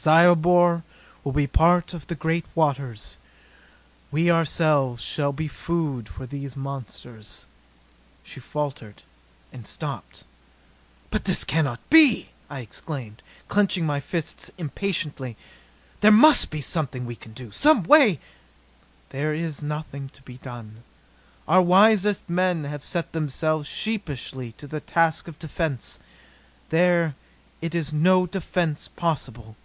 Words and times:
"Zyobor 0.00 0.84
will 1.24 1.32
be 1.32 1.42
a 1.46 1.48
part 1.48 1.92
of 1.92 2.06
the 2.06 2.14
great 2.14 2.44
waters. 2.54 3.16
We 4.12 4.30
ourselves 4.30 5.02
shall 5.02 5.32
be 5.32 5.48
food 5.48 6.08
for 6.08 6.24
these 6.24 6.54
monsters...." 6.54 7.46
She 8.22 8.38
faltered 8.38 9.02
and 9.52 9.66
stopped. 9.66 10.22
"But 11.10 11.24
this 11.24 11.42
cannot 11.42 11.80
be!" 11.90 12.28
I 12.48 12.60
exclaimed, 12.60 13.22
clenching 13.48 13.84
my 13.86 13.98
fists 13.98 14.52
impotently. 14.56 15.36
"There 16.00 16.12
must 16.12 16.50
be 16.50 16.60
something 16.60 17.04
we 17.04 17.16
can 17.16 17.32
do; 17.32 17.50
some 17.50 17.82
way" 17.82 18.20
"There 19.10 19.34
is 19.34 19.64
nothing 19.64 20.10
to 20.10 20.22
be 20.22 20.36
done. 20.36 20.84
Our 21.48 21.60
wisest 21.60 22.30
men 22.30 22.62
have 22.62 22.84
set 22.84 23.10
themselves 23.10 23.68
sleeplessly 23.68 24.52
to 24.58 24.68
the 24.68 24.78
task 24.78 25.26
of 25.26 25.40
defence. 25.40 25.98
There 26.70 27.16
is 27.60 27.92
no 27.92 28.26
defence 28.28 28.86
possible." 28.86 29.56